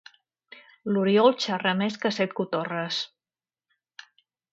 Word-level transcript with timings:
L'Oriol 0.93 1.35
xerra 1.43 1.73
més 1.81 1.99
que 2.05 2.11
set 2.15 2.33
cotorres. 2.39 3.03